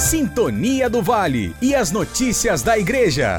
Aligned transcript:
Sintonia 0.00 0.88
do 0.88 1.02
Vale 1.02 1.54
e 1.60 1.74
as 1.74 1.92
notícias 1.92 2.62
da 2.62 2.78
Igreja. 2.78 3.38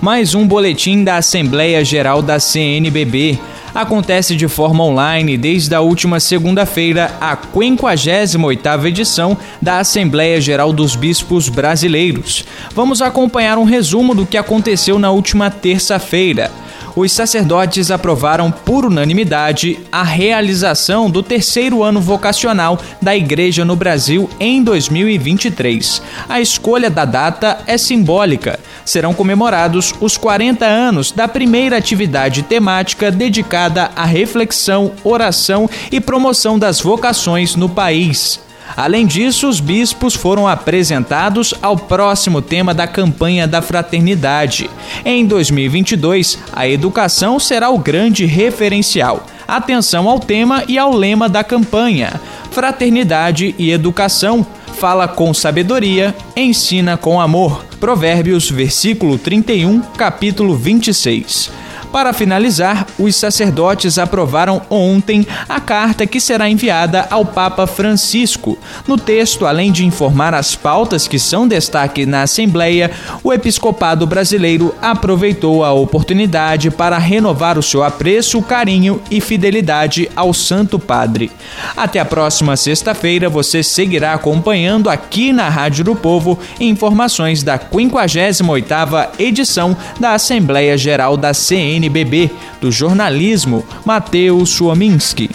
Mais 0.00 0.34
um 0.34 0.48
boletim 0.48 1.04
da 1.04 1.16
Assembleia 1.16 1.84
Geral 1.84 2.22
da 2.22 2.40
CNBB. 2.40 3.38
Acontece 3.74 4.34
de 4.34 4.48
forma 4.48 4.82
online 4.82 5.36
desde 5.36 5.74
a 5.74 5.82
última 5.82 6.18
segunda-feira 6.18 7.14
a 7.20 7.36
58ª 7.36 8.86
edição 8.86 9.36
da 9.60 9.80
Assembleia 9.80 10.40
Geral 10.40 10.72
dos 10.72 10.96
Bispos 10.96 11.50
Brasileiros. 11.50 12.42
Vamos 12.74 13.02
acompanhar 13.02 13.58
um 13.58 13.64
resumo 13.64 14.14
do 14.14 14.24
que 14.24 14.38
aconteceu 14.38 14.98
na 14.98 15.10
última 15.10 15.50
terça-feira 15.50 16.50
os 16.96 17.12
sacerdotes 17.12 17.90
aprovaram 17.90 18.50
por 18.50 18.84
unanimidade 18.84 19.78
a 19.90 20.02
realização 20.02 21.10
do 21.10 21.22
terceiro 21.22 21.82
ano 21.82 22.00
vocacional 22.00 22.78
da 23.02 23.16
Igreja 23.16 23.64
no 23.64 23.74
Brasil 23.74 24.30
em 24.38 24.62
2023. 24.62 26.00
A 26.28 26.40
escolha 26.40 26.88
da 26.88 27.04
data 27.04 27.58
é 27.66 27.76
simbólica. 27.76 28.60
Serão 28.84 29.12
comemorados 29.12 29.94
os 30.00 30.16
40 30.16 30.64
anos 30.64 31.10
da 31.10 31.26
primeira 31.26 31.76
atividade 31.76 32.42
temática 32.42 33.10
dedicada 33.10 33.90
à 33.96 34.04
reflexão, 34.04 34.92
oração 35.02 35.68
e 35.90 36.00
promoção 36.00 36.58
das 36.58 36.80
vocações 36.80 37.56
no 37.56 37.68
país. 37.68 38.40
Além 38.76 39.06
disso, 39.06 39.48
os 39.48 39.60
bispos 39.60 40.14
foram 40.14 40.48
apresentados 40.48 41.54
ao 41.62 41.76
próximo 41.76 42.42
tema 42.42 42.74
da 42.74 42.86
campanha 42.86 43.46
da 43.46 43.62
fraternidade. 43.62 44.68
Em 45.04 45.26
2022, 45.26 46.38
a 46.52 46.68
educação 46.68 47.38
será 47.38 47.70
o 47.70 47.78
grande 47.78 48.26
referencial. 48.26 49.26
Atenção 49.46 50.08
ao 50.08 50.18
tema 50.18 50.64
e 50.66 50.78
ao 50.78 50.92
lema 50.92 51.28
da 51.28 51.44
campanha: 51.44 52.20
Fraternidade 52.50 53.54
e 53.58 53.70
Educação. 53.70 54.46
Fala 54.78 55.06
com 55.06 55.32
sabedoria, 55.32 56.14
ensina 56.36 56.96
com 56.96 57.20
amor. 57.20 57.64
Provérbios, 57.78 58.50
versículo 58.50 59.18
31, 59.18 59.80
capítulo 59.96 60.56
26. 60.56 61.63
Para 61.94 62.12
finalizar, 62.12 62.88
os 62.98 63.14
sacerdotes 63.14 63.98
aprovaram 63.98 64.60
ontem 64.68 65.24
a 65.48 65.60
carta 65.60 66.04
que 66.04 66.18
será 66.18 66.50
enviada 66.50 67.06
ao 67.08 67.24
Papa 67.24 67.68
Francisco. 67.68 68.58
No 68.84 68.98
texto, 68.98 69.46
além 69.46 69.70
de 69.70 69.86
informar 69.86 70.34
as 70.34 70.56
pautas 70.56 71.06
que 71.06 71.20
são 71.20 71.46
destaque 71.46 72.04
na 72.04 72.22
Assembleia, 72.22 72.90
o 73.22 73.32
episcopado 73.32 74.08
brasileiro 74.08 74.74
aproveitou 74.82 75.62
a 75.62 75.72
oportunidade 75.72 76.68
para 76.68 76.98
renovar 76.98 77.56
o 77.56 77.62
seu 77.62 77.84
apreço, 77.84 78.42
carinho 78.42 79.00
e 79.08 79.20
fidelidade 79.20 80.10
ao 80.16 80.34
Santo 80.34 80.80
Padre. 80.80 81.30
Até 81.76 82.00
a 82.00 82.04
próxima 82.04 82.56
sexta-feira, 82.56 83.28
você 83.28 83.62
seguirá 83.62 84.14
acompanhando 84.14 84.90
aqui 84.90 85.32
na 85.32 85.48
Rádio 85.48 85.84
do 85.84 85.94
Povo 85.94 86.40
informações 86.58 87.44
da 87.44 87.56
58ª 87.56 89.10
edição 89.16 89.76
da 90.00 90.14
Assembleia 90.14 90.76
Geral 90.76 91.16
da 91.16 91.32
CN 91.32 91.83
NBB 91.88 92.30
do 92.60 92.70
jornalismo, 92.70 93.64
Matheus 93.84 94.50
Suominski. 94.50 95.30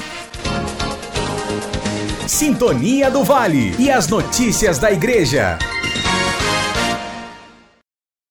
Sintonia 2.27 3.09
do 3.09 3.23
Vale 3.23 3.75
e 3.77 3.91
as 3.91 4.07
notícias 4.07 4.79
da 4.79 4.91
Igreja. 4.91 5.57